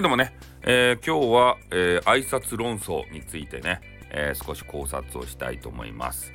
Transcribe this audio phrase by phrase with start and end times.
[0.00, 6.32] はいどうもね、えー、今日は、えー、挨拶論争についてね、えー、少し考察をしたいと思います。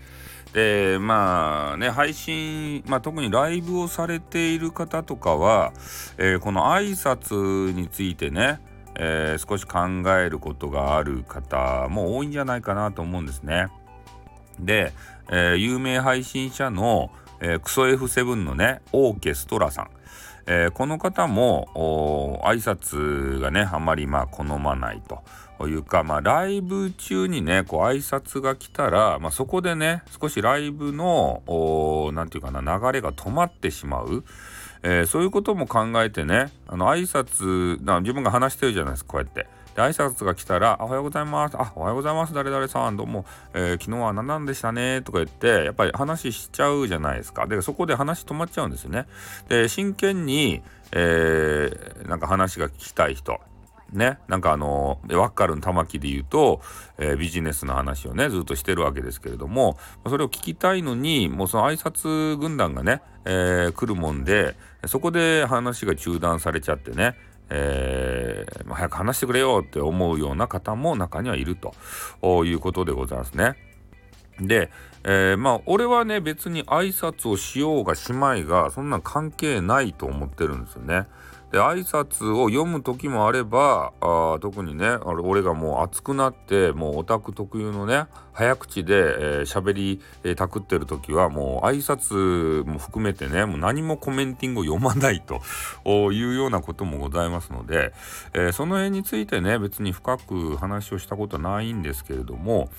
[0.53, 5.73] でまあね配信、まあ、特にライブをされている方とかは、
[6.19, 8.59] えー、この挨拶についてね、
[8.99, 13.69] えー、少し考えることがある方も多いんじゃないかなと思うんですね。
[14.59, 14.93] で、
[15.31, 17.09] えー、有名配信者の、
[17.41, 19.89] えー、クソ F7 のねオーケストラさん
[20.47, 25.01] えー、この方も挨拶がねあまりまあ好まない
[25.57, 31.41] というか、まあ、ライブ中にねこう挨拶が来たら、まあ、そこでね少しライブの
[32.13, 34.23] 何て言うかな流れが止まってしまう。
[34.83, 39.47] えー、そういうことも考えてねあの挨拶自分が話してるじゃないですかこうやって。
[39.75, 42.33] で挨拶が来たら「おはようございます」「あおはようございます。
[42.33, 42.95] 誰々さん。
[42.95, 47.45] どうも、えー、昨日は何なんでしたね」とか言ってやっぱり話しちゃうじゃないですか。
[47.45, 49.05] でそこで話止まっちゃうんですよね。
[49.49, 50.61] で真剣に、
[50.93, 53.39] えー、なんか話が聞きたい人。
[53.91, 56.59] ね、なんかあのワッカルの玉木で言うと、
[56.97, 64.55] えー、ビジネスの話をねずっとしてるわけですけれどもそれを聞きたいのにもうその挨拶軍団がね、えー、来るもんで
[64.87, 67.15] そこで話が中断されちゃってね。
[67.49, 71.73] えー、早く話してくれよって思うような方も中にはいると
[72.45, 73.55] いうことでございますね。
[74.39, 74.71] で、
[75.03, 81.07] えー、まあ俺はね別に挨拶をしようがしまいがそんな関係ないと思ってるんですよね。
[81.51, 95.41] で挨拶を読む時もあればあ特にね俺がもう熱くなってもうオタク特有のね早口で喋、えー、り、たくってる時はもう挨拶も含めてねもう何もコメンティングを読まないと
[96.11, 97.93] いうようなこともございますので、
[98.33, 102.69] えー、その辺についてね別に深く話をしたことはないんですけれども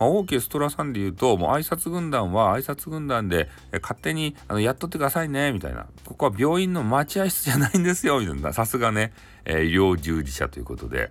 [0.00, 5.86] まあ、オーケストラさんで言うと、もう挨拶軍団は挨拶軍団で、え勝手にあのやっとってくださいね、みたいな。
[6.06, 8.54] ここは病院の待合室じゃないんですよ、みたいな。
[8.54, 9.12] さすがね、
[9.44, 11.10] えー、医療従事者ということで、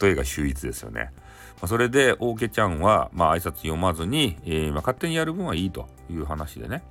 [0.00, 1.12] 例えが秀逸ですよね。
[1.60, 6.82] まあ、それで、オーケちゃんは、まあ、挨拶読まずに、えー、まあ、勝手にやる分はいいという話でね。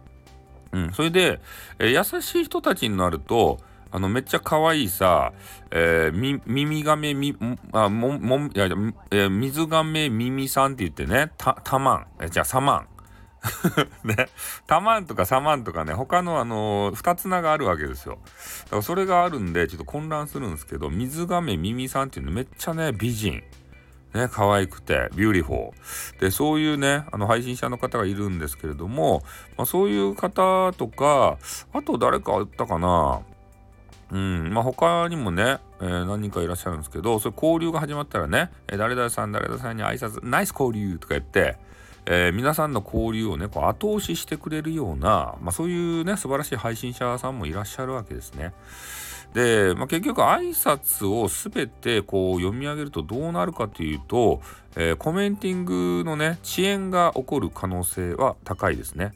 [0.71, 1.41] うん、それで、
[1.79, 3.59] えー、優しい人たちになると、
[3.91, 5.33] あのめっちゃ可愛いさ、
[5.71, 7.35] えー、み耳がめみ
[7.71, 12.07] あももいや、えー、水がめ耳さんって言ってねたたまん。
[12.21, 12.87] えじゃあさまん。
[14.03, 14.27] ね。
[14.67, 18.19] たまんとかさまんとかね他のあのー、二つ名があるわけですよ。
[18.65, 23.43] だからそれがあるんでちょっと混乱するんですけど水がめ耳さんっていうのめっちゃね美人。
[24.13, 26.19] ね、可愛くて、 beautiful。
[26.19, 29.21] で、そういうね、あの、配信者の方がいるんですけれども、
[29.55, 31.37] まあ、そういう方とか、
[31.73, 33.21] あと誰かあったかな？
[34.11, 41.57] うん、まあ他にもね、えー、何人かいらっしゃるんですけど、それ交流が始まったらね、えー、誰々さん、誰々さんに挨拶、ナイス交流とか言って、
[42.05, 48.53] えー、皆さんの交流をね、こう後押ししてくれるような、まあそういうね、素晴らしい配信者さんもいらっしゃるわけですね。
[49.33, 54.41] で、まあ、結局挨拶を全てこう読み上げるとどうなるかというと、
[54.75, 59.13] え、コメンティングのね、遅延が起こる可能性は高いですね。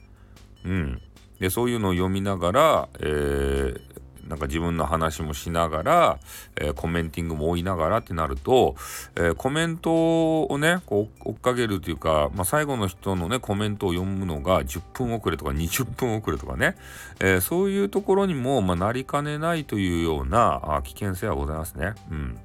[0.66, 1.02] うん。
[1.40, 3.82] で、そういうのを読みながら、えー、
[4.28, 6.20] なんか自分の話もしながら、
[6.56, 8.76] えー、コメンティングも追いながらってなると、
[9.16, 16.76] えー、コメントをねこう追っかけるというか、まあ、最後の人のねコメントを読むのが10分遅れとか20分遅れとかね、
[17.20, 21.94] えー、そういうところにも、まあ、なりかねないというようなあ危険性はございますね。
[22.12, 22.38] うん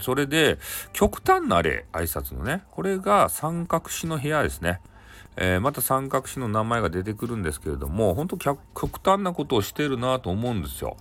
[0.00, 0.58] それで
[0.94, 4.80] 極端な例挨拶のねこれが三角詞の部屋ですね。
[5.36, 8.58] えー、また三角詞の名前が出てくるんですけれども本当極
[9.02, 10.96] 端なことをしてるなと思うんですよ。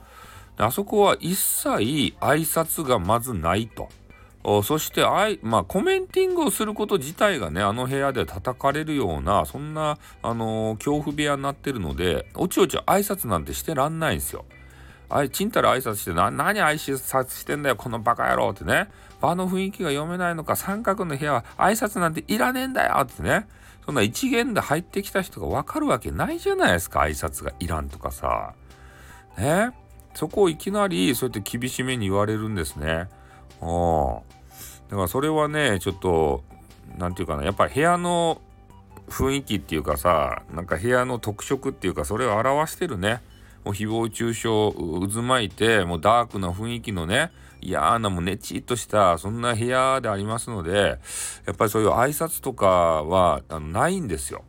[0.58, 3.90] あそこは一切挨拶がまずないと。
[4.64, 14.46] そしてあい、まあ、コメンティングをすること自体がねあの部屋で叩かれるようなそんな、あのー、恐怖部屋になってるのでおちおち挨拶なんてしてらんないんですよ。
[15.10, 18.88] あいちんたら挨拶してな何挨拶してんだよこのバカ野郎ってね
[19.20, 23.48] 場の雰囲気が読めないのか三角の部屋は挨拶なんていらねえんだよってね
[23.86, 28.54] そんな一元で入ってきた人が分かるわけないじゃないですか挨拶がいらんとかさ。
[29.38, 29.72] ね？
[30.14, 33.10] そこをいきなりそうやって厳しめに言われるんですね。
[33.62, 34.20] うん。
[34.90, 36.44] だからそれはねちょっと
[36.98, 38.42] 何て言うかなやっぱり部屋の
[39.08, 43.22] 雰囲気っていうかさなんか部屋の特色っていうかそれを表してるね。
[43.64, 51.00] もう誹謗中傷渦巻いてもうダークな雰囲気のね嫌なもうねちっとしたそんな部屋でありますので
[51.46, 52.68] やっぱりそういう挨拶とか
[53.04, 54.44] はあのないんですよ。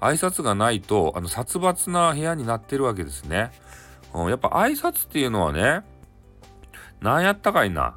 [0.00, 3.52] 挨拶がないとあの殺伐な部屋になってるわけですね。
[4.14, 5.82] うん、やっぱ挨拶っていうのはね
[7.00, 7.96] 何やったかいな。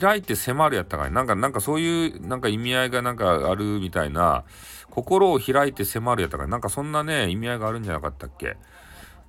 [0.00, 1.22] 開いて迫るやったかいな。
[1.22, 4.44] んかなんかそういうなんか意味合いがなんかあるみたいな
[4.90, 6.56] 心を開いて迫るやったかいな。
[6.56, 8.56] んかそんなね意味合いがあるんじゃなかったっけ。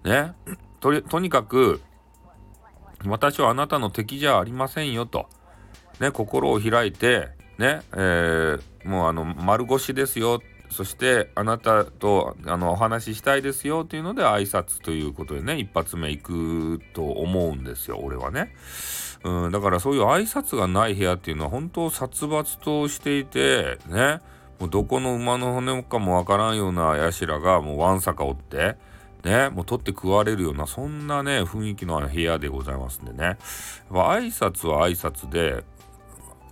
[0.05, 0.33] ね。
[0.79, 1.81] とにかく
[3.05, 5.27] 私はあなたの敵じゃありませんよと。
[5.99, 10.41] ね、心を開いて、ね、えー、もうあの、丸腰ですよ。
[10.69, 18.53] そしてあなたとあのお話ししたいですよというので挨拶ということでね一発目行くと思うんですよ俺はね。
[19.23, 24.19] うん、だからそういう挨拶がない部屋っていうのは本当殺伐としていてね
[24.59, 28.75] もうどこの馬の骨かもわからんような社がもうわんさかおって
[29.25, 33.37] ねもう取って食われるようなそんなね雰囲気の部屋でございますんでね。
[33.89, 35.63] 挨拶は挨拶で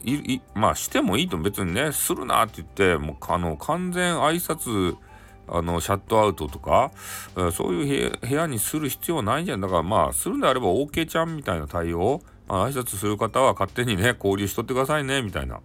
[0.03, 4.97] いまあしてもいいと別にねするなって言ってもうあの完全挨拶
[5.47, 6.91] あのシャットアウトとか、
[7.51, 9.61] そういう部屋にする必要はないじゃん。
[9.61, 15.59] だからまあするんであれば OK ちゃんみたいな対応あ挨拶する方は勝手にね交流しとってくださいねみたいな。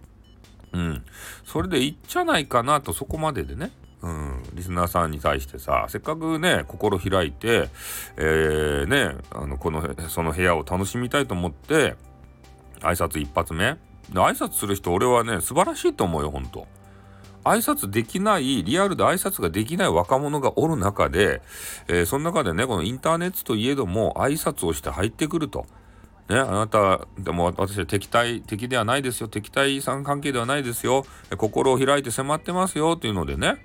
[0.73, 1.03] うん。
[1.45, 3.71] それでいっちゃないかなとそこまででね。
[4.01, 7.69] うんリスナーさんに対してさせっかくね心開いて
[8.15, 11.95] えー、ねあのこのその部屋を楽しみたいと思って
[12.79, 13.77] 挨拶一発目
[14.09, 16.67] で挨拶する人俺はね素晴らしいと思うよほんと。
[17.45, 21.41] 挨拶できないリアルで挨拶ができない若者がおる中で、
[21.87, 25.65] えー、その中でねこのインターネットといえども挨拶をして入ってくると。
[26.29, 29.27] ね、あなた、でも私は敵対、敵ではないですよ。
[29.27, 31.03] 敵対さん関係ではないですよ。
[31.37, 32.93] 心を開いて迫ってますよ。
[32.95, 33.57] っていうのでね、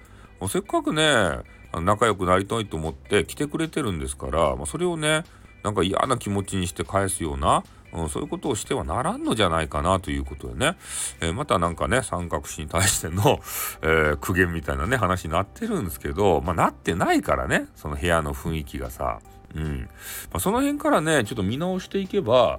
[0.49, 1.41] せっかくね、
[1.81, 5.25] 仲良くなりたいと思って来てくれてるんですから、まあ、それをね、
[5.63, 7.65] なんか嫌な気持ちにして返すような、
[7.95, 10.77] うん、そういうことをしてはならんのじゃないかなということでね、
[11.21, 13.41] えー、またなんかね、三角詞に対しての、
[13.83, 19.21] えー、苦言みたいなね、話になってるんですけど、まあなってないからね、その部屋の雰囲気がさ。
[19.55, 19.79] うん。
[19.83, 19.89] ま
[20.35, 22.59] あ、その辺からね、ちょっと見直していけば、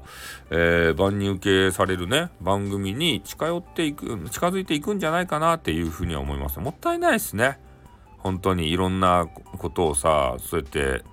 [0.50, 6.60] えー、万人受けされるね、番組に近寄っていく、近づいていくんじゃないかなっていうふうには思います。
[6.62, 7.60] もったいないですね。
[8.26, 9.28] 本当にいろんな
[9.60, 11.04] ことをさ、そうやって、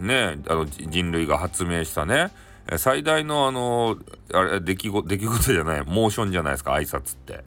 [0.00, 2.32] ね、あの人類が発明したね、
[2.76, 3.96] 最大のあの、
[4.34, 7.44] あれ、出来事、出来事じゃない、モーションじゃないですか、挨拶って。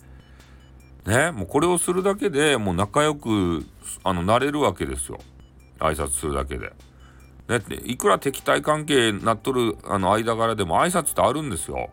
[1.05, 3.65] ね、もうこれをするだけでもう仲良く、
[4.05, 5.19] あの、なれるわけですよ。
[5.79, 6.71] 挨拶するだけで。
[7.49, 11.89] ね、いくら敵対関係なっとるあの間柄でも挨拶ってあるんですよ。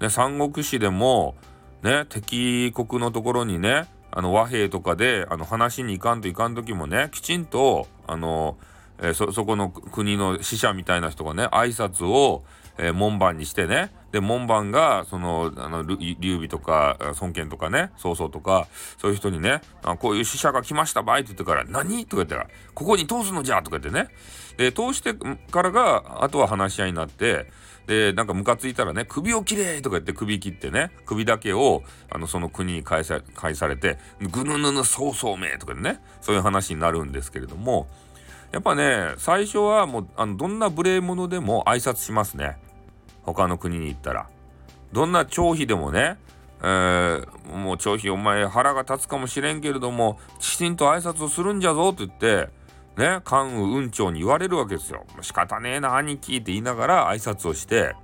[0.00, 1.34] ね、三国志でも、
[1.82, 8.58] ね、敵国のところにね、あの和平とかであの話に行かんといかん時もね、きちんと、あの、
[8.98, 12.44] えー、そ、そこの国の使者みたいな人がね、挨拶を、
[12.78, 18.68] えー、門番にしてね、で、門番が、その、あの、劉備とか、孫権とかね、曹操とか、
[18.98, 22.04] そういう人にね、あこういう使者が来ましたばいって言ってから、何？
[22.04, 24.10] とか言ったら、ここに通すのじゃとか言ってね。
[24.58, 27.50] で、通してからが、あとは話し合いになって、
[27.86, 37.88] で、なんかムカついたらね、首を切れとか言って首切ってね、首だけを、あの、その国に返さ返されて、ぐぬぬぬそうそうめとかね、そういう話になるんですけれども、
[38.52, 42.58] やっぱね、最初はもう、あの、どんな無礼者でも挨拶しますね。
[43.22, 44.28] 他の国に行ったら。
[44.92, 46.18] どんな長飛でもね、
[46.62, 52.50] えー、もう長飛お前腹が立つかもしれんけれども、きちんと挨拶をするんじゃぞって言って、
[52.96, 55.06] ね、関羽運長に言われるわけですよ。
[55.22, 57.94] 仕方ねえな、兄貴って言いながら挨拶をして、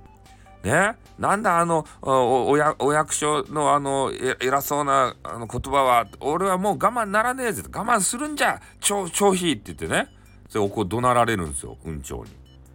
[0.63, 10.09] ね、なんだあのお役所のあの偉そうなあの言葉は俺はもう我慢ならねえぜ我慢するんじゃ長飛って言ってね
[10.49, 12.31] それをこう怒鳴られるんですよ運長に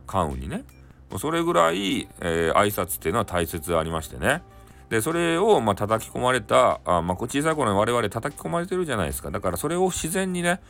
[0.07, 0.65] 関羽にね
[1.19, 4.43] それぐらい、えー、挨拶っていうのは大切でありましてね。
[4.91, 9.31] で、それを、まあ、叩き込まれた、あまあ、小さい頃に我々叩き込まれてるじゃないですか。
[9.31, 10.61] だからそれを自然にね、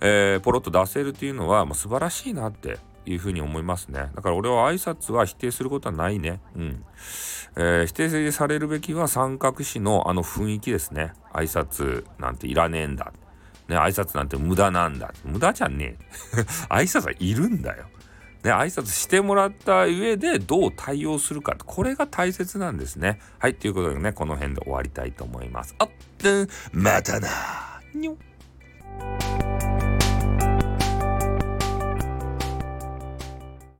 [0.00, 4.10] えー、ポロッと出せるっていうのは、まあ、素晴らしいなっていうふうに思いますね。
[4.14, 6.40] だから俺は挨拶は否定することはないね。
[6.56, 6.84] うん。
[7.56, 11.12] えー、否定されるべきは三角詞のあの雰囲気ですね。
[11.32, 13.12] 挨拶なんていらねえんだ。
[13.68, 15.12] ね、挨拶なんて無駄なんだ。
[15.24, 15.96] 無駄じゃね
[16.34, 16.40] え。
[16.70, 17.86] 挨拶はいるんだよ。
[18.48, 21.54] ね、挨拶してもらった上でどう対応するか。
[21.64, 23.20] これが大切なんですね。
[23.38, 25.74] はい、ということでね、この辺で終わりたいと思います。
[25.78, 25.88] あっ、
[26.72, 27.28] またな
[27.94, 28.16] にょ